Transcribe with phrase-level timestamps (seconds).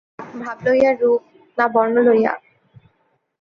[0.35, 1.21] ভাব লইয়া রূপ,
[1.57, 2.33] না, বর্ণ লইয়া?